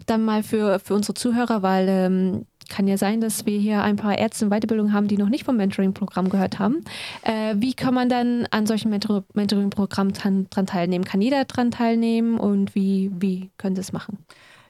[0.06, 3.96] Dann mal für, für unsere Zuhörer, weil ähm, kann ja sein, dass wir hier ein
[3.96, 6.84] paar Ärzte in Weiterbildung haben, die noch nicht vom Mentoring-Programm gehört haben.
[7.24, 11.06] Äh, wie kann man dann an solchen Mentor Mentoring-Programmen dran teilnehmen?
[11.06, 14.26] Kann jeder dran teilnehmen und wie, wie können Sie es machen?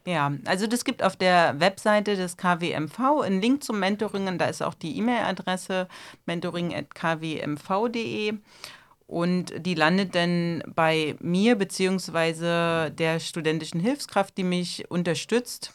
[0.06, 4.46] Ja, also das gibt auf der Webseite des KWMV einen Link zum Mentoring und da
[4.46, 5.88] ist auch die E-Mail-Adresse
[6.26, 8.34] mentoring.kwmv.de
[9.08, 15.74] und die landet dann bei mir beziehungsweise der studentischen Hilfskraft, die mich unterstützt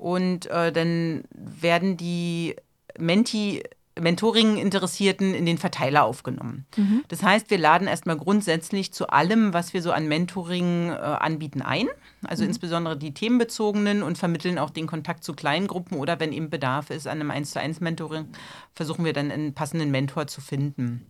[0.00, 2.56] und äh, dann werden die
[2.98, 3.62] Menti
[3.98, 6.64] Mentoring-Interessierten in den Verteiler aufgenommen.
[6.74, 7.04] Mhm.
[7.08, 11.60] Das heißt, wir laden erstmal grundsätzlich zu allem, was wir so an Mentoring äh, anbieten,
[11.60, 11.86] ein.
[12.24, 12.50] Also mhm.
[12.50, 16.88] insbesondere die themenbezogenen und vermitteln auch den Kontakt zu kleinen Gruppen oder wenn eben Bedarf
[16.88, 18.28] ist an einem 1 zu 1 Mentoring,
[18.72, 21.04] versuchen wir dann einen passenden Mentor zu finden.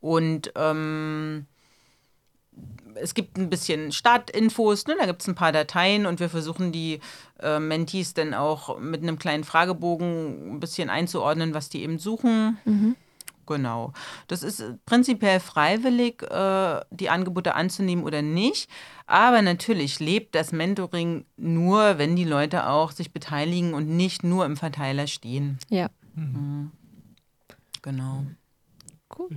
[0.00, 1.46] Und ähm,
[3.00, 4.96] es gibt ein bisschen Startinfos, ne?
[4.98, 7.00] da gibt es ein paar Dateien und wir versuchen die
[7.40, 12.58] äh, Mentees dann auch mit einem kleinen Fragebogen ein bisschen einzuordnen, was die eben suchen.
[12.64, 12.96] Mhm.
[13.46, 13.92] Genau.
[14.26, 18.68] Das ist prinzipiell freiwillig, äh, die Angebote anzunehmen oder nicht.
[19.06, 24.44] Aber natürlich lebt das Mentoring nur, wenn die Leute auch sich beteiligen und nicht nur
[24.44, 25.58] im Verteiler stehen.
[25.68, 25.88] Ja.
[26.14, 26.72] Mhm.
[27.82, 28.24] Genau.
[29.08, 29.28] Cool.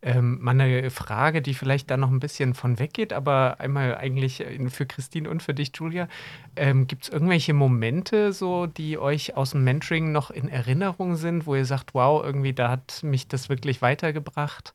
[0.00, 4.86] Ähm, meine Frage, die vielleicht da noch ein bisschen von weggeht, aber einmal eigentlich für
[4.86, 6.08] Christine und für dich, Julia.
[6.56, 11.46] Ähm, Gibt es irgendwelche Momente, so, die euch aus dem Mentoring noch in Erinnerung sind,
[11.46, 14.74] wo ihr sagt, wow, irgendwie da hat mich das wirklich weitergebracht?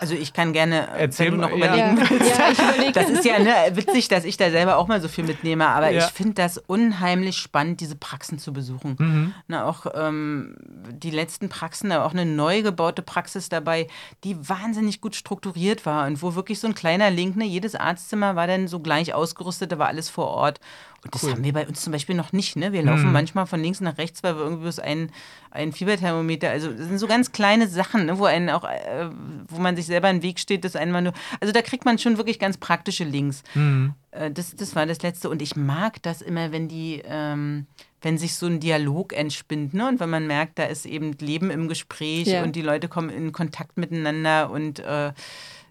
[0.00, 2.10] Also ich kann gerne, äh, Erzähl wenn du noch überlegen ja.
[2.10, 2.38] willst.
[2.38, 2.92] Ja, ich überlege.
[2.92, 5.90] Das ist ja ne, witzig, dass ich da selber auch mal so viel mitnehme, aber
[5.90, 6.04] ja.
[6.04, 8.96] ich finde das unheimlich spannend, diese Praxen zu besuchen.
[8.98, 9.34] Mhm.
[9.48, 10.56] Na, auch ähm,
[10.90, 13.86] die letzten Praxen, da auch eine neu gebaute Praxis dabei,
[14.24, 18.36] die wahnsinnig gut strukturiert war und wo wirklich so ein kleiner Link, ne, jedes Arztzimmer
[18.36, 20.60] war dann so gleich ausgerüstet, da war alles vor Ort.
[21.04, 21.32] Und das cool.
[21.32, 22.56] haben wir bei uns zum Beispiel noch nicht.
[22.56, 22.72] Ne?
[22.72, 23.12] Wir laufen mhm.
[23.12, 25.10] manchmal von links nach rechts, weil wir irgendwie bloß ein,
[25.50, 28.18] ein Fieberthermometer, also das sind so ganz kleine Sachen, ne?
[28.18, 29.10] wo einen auch, äh,
[29.48, 31.12] wo man sich selber im Weg steht, das einmal nur.
[31.40, 33.42] Also da kriegt man schon wirklich ganz praktische Links.
[33.54, 33.94] Mhm.
[34.12, 35.28] Äh, das, das war das Letzte.
[35.28, 37.66] Und ich mag das immer, wenn die, ähm,
[38.00, 39.88] wenn sich so ein Dialog entspinnt, ne?
[39.88, 42.42] Und wenn man merkt, da ist eben Leben im Gespräch ja.
[42.42, 45.12] und die Leute kommen in Kontakt miteinander und äh,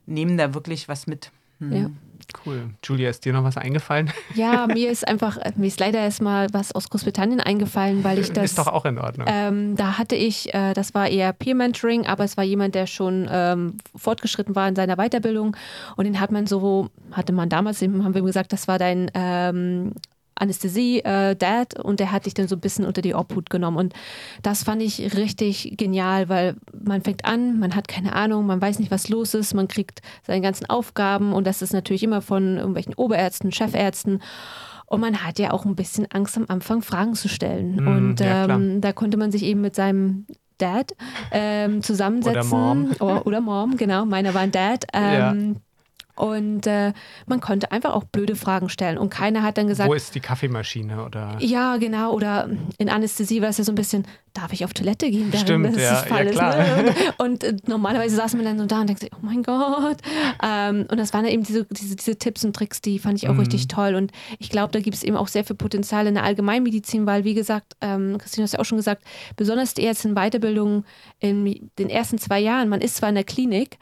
[0.06, 1.32] nehmen da wirklich was mit.
[1.70, 1.76] Mhm.
[1.76, 1.90] Ja.
[2.46, 2.72] Cool.
[2.84, 4.12] Julia, ist dir noch was eingefallen?
[4.36, 8.46] Ja, mir ist einfach, mir ist leider erstmal was aus Großbritannien eingefallen, weil ich das.
[8.46, 9.28] Ist doch auch in Ordnung.
[9.30, 13.28] Ähm, da hatte ich, äh, das war eher Peer-Mentoring, aber es war jemand, der schon
[13.30, 15.56] ähm, fortgeschritten war in seiner Weiterbildung.
[15.96, 19.94] Und den hat man so, hatte man damals, haben wir gesagt, das war dein ähm,
[20.36, 23.78] Anästhesie-Dad äh, und der hat dich dann so ein bisschen unter die Obhut genommen.
[23.78, 23.94] Und
[24.42, 28.80] das fand ich richtig genial, weil man fängt an, man hat keine Ahnung, man weiß
[28.80, 32.58] nicht, was los ist, man kriegt seine ganzen Aufgaben und das ist natürlich immer von
[32.58, 34.22] irgendwelchen Oberärzten, Chefärzten.
[34.86, 37.78] Und man hat ja auch ein bisschen Angst am Anfang, Fragen zu stellen.
[37.78, 40.28] Mm, und ja, ähm, da konnte man sich eben mit seinem
[40.60, 40.94] Dad
[41.32, 42.42] ähm, zusammensetzen.
[42.42, 42.92] Oder Mom.
[43.00, 44.06] Oder, oder Mom, genau.
[44.06, 44.86] Meiner war ein Dad.
[44.94, 45.62] Ähm, ja
[46.16, 46.94] und äh,
[47.26, 49.00] man konnte einfach auch blöde Fragen stellen.
[49.00, 49.90] Und keiner hat dann gesagt.
[49.90, 51.04] Wo ist die Kaffeemaschine?
[51.04, 51.38] Oder?
[51.40, 52.14] Ja, genau.
[52.14, 55.34] Oder in Anästhesie war es ja so ein bisschen, darf ich auf Toilette gehen?
[55.36, 56.58] Stimmt, das ja, ja, klar.
[56.58, 56.94] Ist, ne?
[57.18, 59.98] Und äh, normalerweise saß man dann so da und denkt sich, oh mein Gott.
[60.44, 63.28] Ähm, und das waren dann eben diese, diese, diese, Tipps und Tricks, die fand ich
[63.28, 63.40] auch mhm.
[63.40, 63.96] richtig toll.
[63.96, 67.24] Und ich glaube, da gibt es eben auch sehr viel Potenzial in der Allgemeinmedizin, weil,
[67.24, 69.04] wie gesagt, ähm, Christine hast ja auch schon gesagt,
[69.36, 70.86] besonders die Ärzte in Weiterbildung
[71.20, 73.78] in den ersten zwei Jahren, man ist zwar in der Klinik,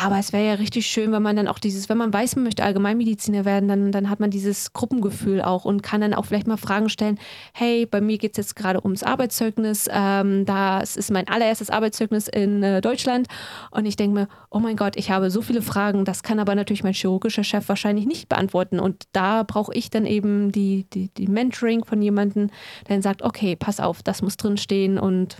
[0.00, 2.44] aber es wäre ja richtig schön, wenn man dann auch dieses, wenn man weiß, man
[2.44, 6.46] möchte Allgemeinmediziner werden, dann, dann hat man dieses Gruppengefühl auch und kann dann auch vielleicht
[6.46, 7.18] mal Fragen stellen,
[7.52, 12.28] hey, bei mir geht es jetzt gerade ums Arbeitszeugnis, ähm, das ist mein allererstes Arbeitszeugnis
[12.28, 13.26] in äh, Deutschland.
[13.72, 16.54] Und ich denke mir, oh mein Gott, ich habe so viele Fragen, das kann aber
[16.54, 18.78] natürlich mein chirurgischer Chef wahrscheinlich nicht beantworten.
[18.78, 22.50] Und da brauche ich dann eben die, die, die Mentoring von jemandem,
[22.86, 25.38] der dann sagt, okay, pass auf, das muss drinstehen und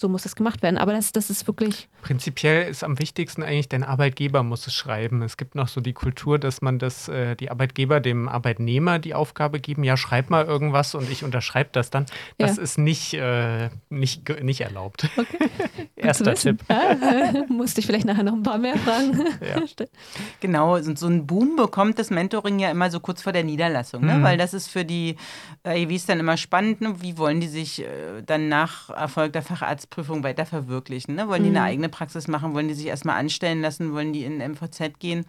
[0.00, 0.78] so muss es gemacht werden.
[0.78, 1.88] Aber das, das ist wirklich.
[2.02, 5.20] Prinzipiell ist am wichtigsten eigentlich, dein Arbeitgeber muss es schreiben.
[5.22, 9.14] Es gibt noch so die Kultur, dass man das, äh, die Arbeitgeber dem Arbeitnehmer die
[9.14, 12.06] Aufgabe geben, ja, schreib mal irgendwas und ich unterschreibe das dann.
[12.38, 12.62] Das ja.
[12.62, 15.08] ist nicht, äh, nicht, nicht erlaubt.
[15.16, 15.50] Okay.
[15.96, 16.64] Erster Tipp.
[16.68, 19.10] Ja, musste ich vielleicht nachher noch ein paar mehr fragen.
[19.40, 19.62] Ja.
[20.40, 24.14] genau, so ein Boom bekommt das Mentoring ja immer so kurz vor der Niederlassung, ne?
[24.14, 24.22] Mhm.
[24.22, 25.16] weil das ist für die
[25.64, 26.80] AEWs dann immer spannend.
[26.80, 26.94] Ne?
[27.00, 31.16] Wie wollen die sich äh, dann nach Erfolg der Facharzt Arztprüfung weiter verwirklichen.
[31.16, 31.26] Ne?
[31.26, 31.66] Wollen die eine mhm.
[31.66, 32.54] eigene Praxis machen?
[32.54, 33.92] Wollen die sich erstmal anstellen lassen?
[33.92, 35.26] Wollen die in MVZ gehen?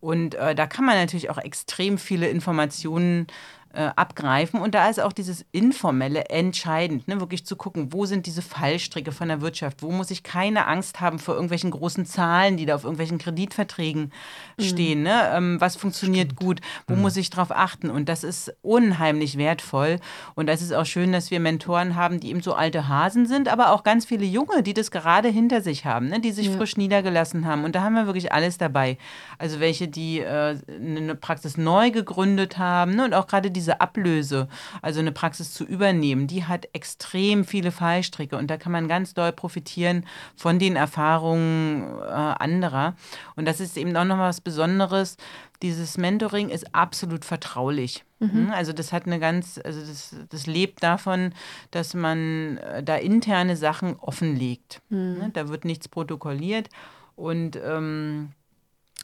[0.00, 3.26] Und äh, da kann man natürlich auch extrem viele Informationen
[3.74, 4.60] äh, abgreifen.
[4.60, 7.20] Und da ist auch dieses Informelle entscheidend, ne?
[7.20, 11.00] wirklich zu gucken, wo sind diese Fallstricke von der Wirtschaft, wo muss ich keine Angst
[11.00, 14.12] haben vor irgendwelchen großen Zahlen, die da auf irgendwelchen Kreditverträgen
[14.56, 14.62] mhm.
[14.62, 15.02] stehen.
[15.02, 15.30] Ne?
[15.32, 16.40] Ähm, was funktioniert Stimmt.
[16.40, 17.02] gut, wo mhm.
[17.02, 17.90] muss ich darauf achten?
[17.90, 19.98] Und das ist unheimlich wertvoll.
[20.34, 23.48] Und es ist auch schön, dass wir Mentoren haben, die eben so alte Hasen sind,
[23.48, 26.20] aber auch ganz viele Junge, die das gerade hinter sich haben, ne?
[26.20, 26.52] die sich ja.
[26.52, 27.64] frisch niedergelassen haben.
[27.64, 28.98] Und da haben wir wirklich alles dabei.
[29.38, 33.04] Also welche, die äh, eine Praxis neu gegründet haben ne?
[33.04, 34.48] und auch gerade diese Ablöse,
[34.82, 39.14] also eine Praxis zu übernehmen, die hat extrem viele Fallstricke und da kann man ganz
[39.14, 42.96] doll profitieren von den Erfahrungen äh, anderer.
[43.36, 45.16] Und das ist eben auch noch was Besonderes.
[45.62, 48.04] Dieses Mentoring ist absolut vertraulich.
[48.18, 48.32] Mhm.
[48.32, 51.32] Hm, also das hat eine ganz, also das, das lebt davon,
[51.70, 54.82] dass man äh, da interne Sachen offenlegt.
[54.88, 55.18] Mhm.
[55.18, 56.68] Ne, da wird nichts protokolliert
[57.16, 58.32] und ähm,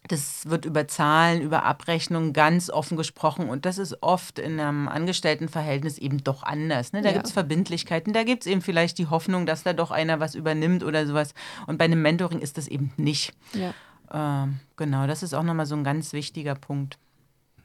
[0.09, 4.89] das wird über Zahlen, über Abrechnungen ganz offen gesprochen und das ist oft in einem
[4.89, 6.93] Angestelltenverhältnis eben doch anders.
[6.93, 7.03] Ne?
[7.03, 7.15] Da ja.
[7.15, 10.35] gibt es Verbindlichkeiten, da gibt es eben vielleicht die Hoffnung, dass da doch einer was
[10.35, 11.35] übernimmt oder sowas.
[11.67, 13.35] Und bei einem Mentoring ist das eben nicht.
[13.53, 13.75] Ja.
[14.13, 16.99] Ähm, genau, das ist auch nochmal so ein ganz wichtiger Punkt.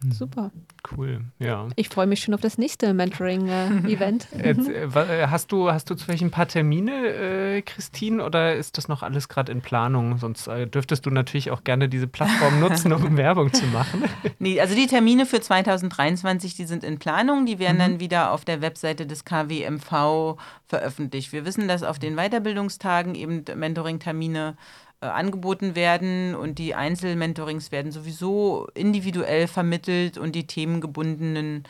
[0.09, 0.51] Super.
[0.95, 1.67] Cool, ja.
[1.75, 4.27] Ich freue mich schon auf das nächste Mentoring-Event.
[4.35, 8.87] Äh, äh, hast, du, hast du zufällig ein paar Termine, äh, Christine, oder ist das
[8.87, 10.17] noch alles gerade in Planung?
[10.17, 14.03] Sonst äh, dürftest du natürlich auch gerne diese Plattform nutzen, um Werbung zu machen.
[14.39, 17.45] Nee, also die Termine für 2023, die sind in Planung.
[17.45, 17.79] Die werden mhm.
[17.79, 21.31] dann wieder auf der Webseite des KWMV veröffentlicht.
[21.31, 27.91] Wir wissen, dass auf den Weiterbildungstagen eben Mentoring-Termine äh, angeboten werden und die Einzelmentorings werden
[27.91, 31.63] sowieso individuell vermittelt und die themengebundenen,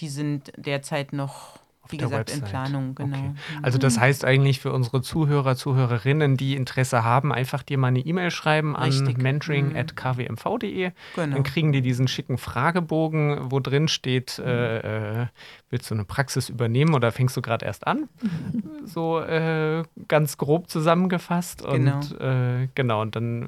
[0.00, 1.61] die sind derzeit noch
[1.92, 2.38] wie gesagt, Website.
[2.38, 3.16] in Planung, genau.
[3.16, 3.34] Okay.
[3.62, 8.00] Also das heißt eigentlich für unsere Zuhörer, Zuhörerinnen, die Interesse haben, einfach dir mal eine
[8.00, 9.16] E-Mail schreiben Richtig.
[9.16, 10.92] an mentoring.kwmv.de.
[11.14, 11.34] Genau.
[11.34, 14.50] Dann kriegen die diesen schicken Fragebogen, wo drin steht, mhm.
[14.50, 15.26] äh,
[15.70, 18.08] willst du eine Praxis übernehmen oder fängst du gerade erst an?
[18.84, 21.64] so äh, ganz grob zusammengefasst.
[21.64, 21.96] Genau.
[21.96, 23.46] Und äh, genau, und dann äh,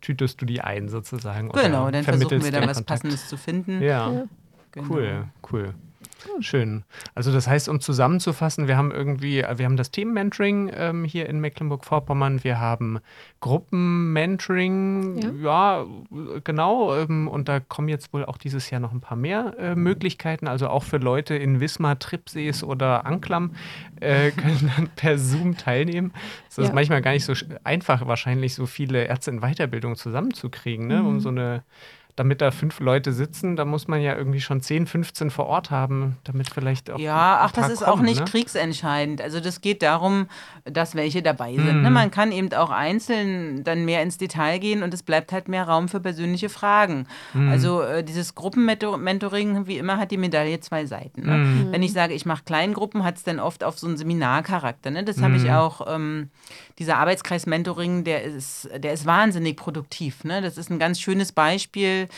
[0.00, 1.50] tütest du die ein sozusagen.
[1.50, 2.82] Genau, dann versuchen wir dann was.
[2.82, 3.82] Passendes zu finden.
[3.82, 4.24] Ja, ja.
[4.72, 4.88] Genau.
[4.88, 5.74] cool, cool.
[6.40, 6.84] Schön.
[7.14, 11.40] Also das heißt, um zusammenzufassen, wir haben irgendwie, wir haben das Team-Mentoring ähm, hier in
[11.40, 13.00] Mecklenburg-Vorpommern, wir haben
[13.40, 15.80] Gruppen-Mentoring, ja.
[15.80, 15.86] ja.
[16.44, 19.74] genau, ähm, und da kommen jetzt wohl auch dieses Jahr noch ein paar mehr äh,
[19.74, 23.54] Möglichkeiten, also auch für Leute in Wismar, Tripsees oder Anklam
[24.00, 26.12] äh, können dann per Zoom teilnehmen.
[26.48, 26.74] Es ist ja.
[26.74, 31.00] manchmal gar nicht so einfach, wahrscheinlich so viele Ärzte in Weiterbildung zusammenzukriegen, ne?
[31.00, 31.06] Mhm.
[31.06, 31.62] um so eine
[32.20, 35.70] damit da fünf Leute sitzen, da muss man ja irgendwie schon 10, 15 vor Ort
[35.70, 36.98] haben, damit vielleicht auch.
[36.98, 38.26] Ja, ach, das ist kommen, auch nicht ne?
[38.26, 39.22] kriegsentscheidend.
[39.22, 40.26] Also das geht darum,
[40.64, 41.78] dass welche dabei sind.
[41.78, 41.82] Mhm.
[41.82, 41.90] Ne?
[41.90, 45.64] Man kann eben auch einzeln dann mehr ins Detail gehen und es bleibt halt mehr
[45.64, 47.06] Raum für persönliche Fragen.
[47.32, 47.48] Mhm.
[47.48, 51.22] Also äh, dieses Gruppenmentoring, wie immer, hat die Medaille zwei Seiten.
[51.22, 51.38] Ne?
[51.38, 51.72] Mhm.
[51.72, 54.90] Wenn ich sage, ich mache Kleingruppen, hat es dann oft auf so einen Seminarcharakter.
[54.90, 55.04] Ne?
[55.04, 55.52] Das habe ich mhm.
[55.52, 56.28] auch, ähm,
[56.78, 60.24] dieser Arbeitskreis-Mentoring, der ist, der ist wahnsinnig produktiv.
[60.24, 60.42] Ne?
[60.42, 62.08] Das ist ein ganz schönes Beispiel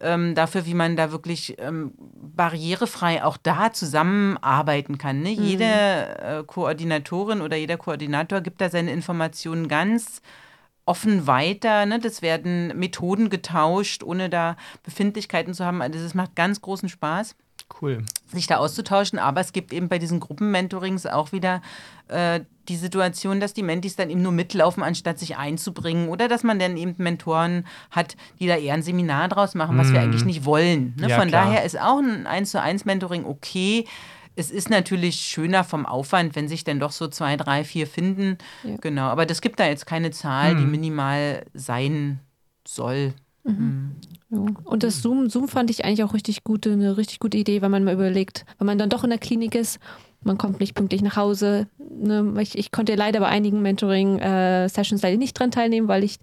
[0.00, 5.22] ähm, dafür, wie man da wirklich ähm, barrierefrei auch da zusammenarbeiten kann.
[5.22, 5.36] Ne?
[5.36, 5.42] Mhm.
[5.42, 10.20] Jede äh, Koordinatorin oder jeder Koordinator gibt da seine Informationen ganz
[10.84, 11.86] offen weiter.
[11.86, 11.98] Ne?
[11.98, 15.80] Das werden Methoden getauscht, ohne da Befindlichkeiten zu haben.
[15.80, 17.36] Also das macht ganz großen Spaß.
[17.80, 18.02] Cool.
[18.32, 21.60] Sich da auszutauschen, aber es gibt eben bei diesen Gruppenmentorings auch wieder
[22.08, 26.08] äh, die Situation, dass die Mentis dann eben nur mitlaufen, anstatt sich einzubringen.
[26.08, 29.88] Oder dass man dann eben Mentoren hat, die da eher ein Seminar draus machen, was
[29.88, 29.92] mm.
[29.92, 30.06] wir mhm.
[30.06, 30.94] eigentlich nicht wollen.
[30.98, 31.08] Ne?
[31.08, 31.46] Ja, Von klar.
[31.46, 33.86] daher ist auch ein 1 zu 1 Mentoring okay.
[34.36, 38.38] Es ist natürlich schöner vom Aufwand, wenn sich dann doch so zwei, drei, vier finden.
[38.64, 38.76] Ja.
[38.80, 39.04] Genau.
[39.04, 40.58] Aber das gibt da jetzt keine Zahl, mm.
[40.58, 40.70] die mhm.
[40.70, 42.20] minimal sein
[42.66, 43.14] soll.
[43.44, 43.92] Mhm.
[44.30, 44.38] Ja.
[44.64, 47.70] Und das Zoom, Zoom fand ich eigentlich auch richtig gute, eine richtig gute Idee, wenn
[47.70, 49.78] man mal überlegt, wenn man dann doch in der Klinik ist
[50.24, 51.68] man kommt nicht pünktlich nach Hause.
[51.78, 52.34] Ne?
[52.40, 56.18] Ich, ich, konnte leider bei einigen Mentoring-Sessions leider nicht dran teilnehmen, weil ich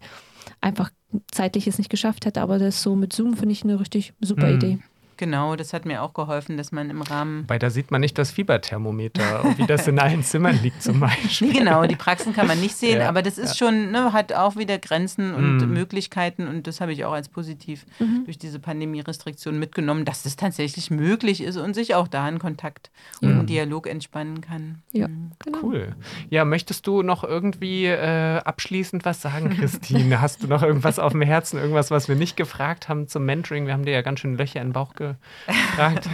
[0.60, 0.90] einfach
[1.32, 2.42] zeitlich es nicht geschafft hätte.
[2.42, 4.56] Aber das so mit Zoom finde ich eine richtig super mhm.
[4.56, 4.80] Idee.
[5.22, 7.44] Genau, das hat mir auch geholfen, dass man im Rahmen.
[7.48, 11.50] Weil da sieht man nicht das Fieberthermometer, wie das in allen Zimmern liegt zum Beispiel.
[11.50, 13.68] Nee, genau, die Praxen kann man nicht sehen, ja, aber das ist ja.
[13.68, 15.74] schon, ne, hat auch wieder Grenzen und mhm.
[15.76, 18.26] Möglichkeiten und das habe ich auch als positiv mhm.
[18.26, 22.90] durch diese Pandemie-Restriktion mitgenommen, dass das tatsächlich möglich ist und sich auch da in Kontakt
[23.22, 23.46] und mhm.
[23.46, 24.82] Dialog entspannen kann.
[24.92, 25.34] Ja, mhm.
[25.38, 25.60] genau.
[25.62, 25.96] Cool.
[26.32, 30.20] Ja, möchtest du noch irgendwie äh, abschließend was sagen, Christine?
[30.20, 33.68] Hast du noch irgendwas auf dem Herzen, irgendwas, was wir nicht gefragt haben zum Mentoring?
[33.68, 35.11] Wir haben dir ja ganz schön Löcher in den Bauch ge
[35.48, 36.10] gefragt?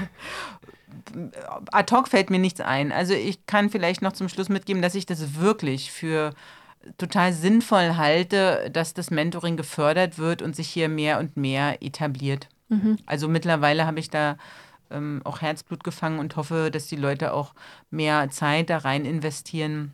[1.72, 2.92] Ad hoc fällt mir nichts ein.
[2.92, 6.34] Also ich kann vielleicht noch zum Schluss mitgeben, dass ich das wirklich für
[6.98, 12.48] total sinnvoll halte, dass das Mentoring gefördert wird und sich hier mehr und mehr etabliert.
[12.70, 12.98] Mhm.
[13.06, 14.38] Also mittlerweile habe ich da
[14.90, 17.54] ähm, auch Herzblut gefangen und hoffe, dass die Leute auch
[17.90, 19.94] mehr Zeit da rein investieren,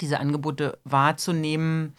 [0.00, 1.94] diese Angebote wahrzunehmen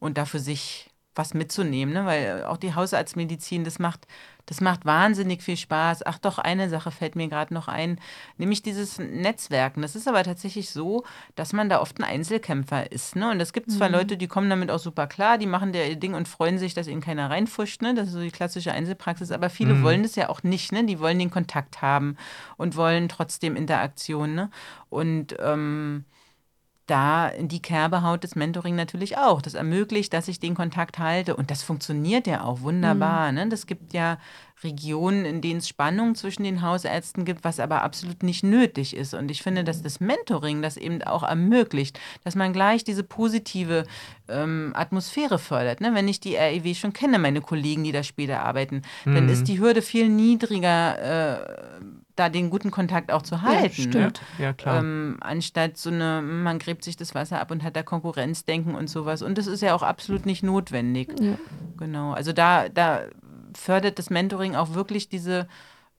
[0.00, 0.85] und dafür sich
[1.16, 2.06] was mitzunehmen, ne?
[2.06, 4.06] weil auch die Hausarztmedizin, das macht
[4.46, 6.06] das macht wahnsinnig viel Spaß.
[6.06, 8.00] Ach doch, eine Sache fällt mir gerade noch ein,
[8.38, 9.82] nämlich dieses Netzwerken.
[9.82, 13.16] Das ist aber tatsächlich so, dass man da oft ein Einzelkämpfer ist.
[13.16, 13.30] Ne?
[13.30, 13.96] Und es gibt zwar mhm.
[13.96, 16.86] Leute, die kommen damit auch super klar, die machen ihr Ding und freuen sich, dass
[16.86, 17.82] ihnen keiner reinfuscht.
[17.82, 17.94] Ne?
[17.94, 19.32] Das ist so die klassische Einzelpraxis.
[19.32, 19.82] Aber viele mhm.
[19.82, 20.70] wollen das ja auch nicht.
[20.70, 20.84] Ne?
[20.84, 22.16] Die wollen den Kontakt haben
[22.56, 24.36] und wollen trotzdem Interaktion.
[24.36, 24.50] Ne?
[24.90, 26.04] Und ähm,
[26.86, 29.42] da in die Kerbe haut das Mentoring natürlich auch.
[29.42, 31.36] Das ermöglicht, dass ich den Kontakt halte.
[31.36, 33.30] Und das funktioniert ja auch wunderbar.
[33.30, 33.34] Mhm.
[33.38, 33.48] Ne?
[33.48, 34.18] Das gibt ja
[34.62, 39.14] Regionen, in denen es Spannung zwischen den Hausärzten gibt, was aber absolut nicht nötig ist.
[39.14, 43.84] Und ich finde, dass das Mentoring das eben auch ermöglicht, dass man gleich diese positive
[44.28, 45.80] ähm, Atmosphäre fördert.
[45.80, 45.92] Ne?
[45.94, 49.14] Wenn ich die REW schon kenne, meine Kollegen, die da später arbeiten, mhm.
[49.14, 51.42] dann ist die Hürde viel niedriger.
[51.42, 51.56] Äh,
[52.16, 53.64] da den guten Kontakt auch zu halten.
[53.64, 53.94] Ja, stimmt.
[54.38, 54.44] Ne?
[54.44, 54.78] Ja, klar.
[54.78, 58.88] Ähm, anstatt so eine, man gräbt sich das Wasser ab und hat da Konkurrenzdenken und
[58.88, 59.22] sowas.
[59.22, 61.14] Und das ist ja auch absolut nicht notwendig.
[61.20, 61.38] Ja.
[61.76, 62.12] Genau.
[62.12, 63.02] Also da, da
[63.54, 65.46] fördert das Mentoring auch wirklich diese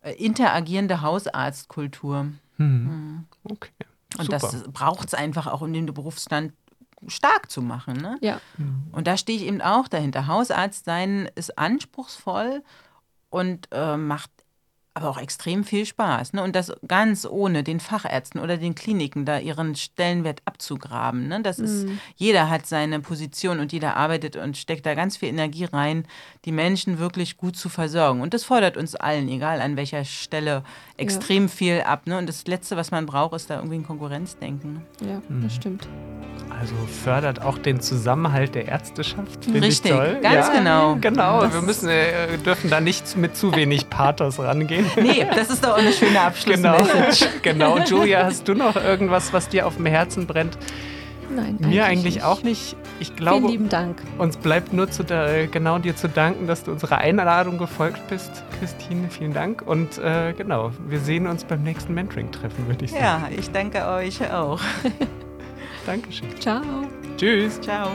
[0.02, 2.24] äh, interagierende Hausarztkultur.
[2.58, 2.66] Mhm.
[2.66, 3.26] Mhm.
[3.44, 3.72] Okay.
[4.18, 4.40] Und Super.
[4.40, 6.54] das braucht es einfach auch, um den Berufsstand
[7.08, 7.98] stark zu machen.
[7.98, 8.18] Ne?
[8.22, 8.42] Ja.
[8.58, 8.88] Mhm.
[8.92, 10.28] Und da stehe ich eben auch dahinter.
[10.28, 12.64] Hausarzt sein ist anspruchsvoll
[13.30, 14.32] und äh, macht
[14.98, 16.34] aber auch extrem viel Spaß.
[16.34, 16.44] Ne?
[16.44, 21.28] Und das ganz ohne den Fachärzten oder den Kliniken da ihren Stellenwert abzugraben.
[21.28, 21.42] Ne?
[21.42, 22.00] Das ist, mhm.
[22.16, 26.06] jeder hat seine Position und jeder arbeitet und steckt da ganz viel Energie rein,
[26.46, 28.22] die Menschen wirklich gut zu versorgen.
[28.22, 30.64] Und das fordert uns allen, egal an welcher Stelle,
[30.98, 31.50] extrem ja.
[31.50, 32.08] viel ab.
[32.08, 32.18] Ne?
[32.18, 34.74] Und das Letzte, was man braucht, ist da irgendwie ein Konkurrenzdenken.
[34.74, 34.82] Ne?
[35.08, 35.44] Ja, mhm.
[35.44, 35.88] das stimmt.
[36.60, 39.48] Also fördert auch den Zusammenhalt der Ärzteschaft.
[39.54, 40.96] Richtig, ganz ja, genau.
[41.00, 44.87] Genau, das wir müssen, äh, dürfen da nicht mit zu wenig Pathos rangehen.
[44.96, 47.28] Nee, das ist doch eine schöne Abschlussmessage.
[47.42, 47.76] Genau.
[47.76, 47.86] genau.
[47.86, 50.58] Julia, hast du noch irgendwas, was dir auf dem Herzen brennt?
[51.30, 51.58] Nein.
[51.60, 52.24] Mir eigentlich, nicht.
[52.24, 52.76] auch nicht.
[53.00, 54.02] Ich glaube, Vielen lieben Dank.
[54.18, 58.32] uns bleibt nur zu der, genau dir zu danken, dass du unserer Einladung gefolgt bist,
[58.60, 59.10] Christine.
[59.10, 59.62] Vielen Dank.
[59.62, 63.04] Und äh, genau, wir sehen uns beim nächsten Mentoring-Treffen, würde ich sagen.
[63.04, 64.62] Ja, ich danke euch auch.
[65.86, 66.30] Dankeschön.
[66.40, 66.62] Ciao.
[67.18, 67.60] Tschüss.
[67.62, 67.90] Ciao.